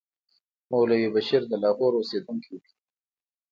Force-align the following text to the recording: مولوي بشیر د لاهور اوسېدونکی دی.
مولوي 0.71 1.07
بشیر 1.15 1.41
د 1.47 1.53
لاهور 1.63 1.91
اوسېدونکی 1.99 2.55
دی. 2.61 2.71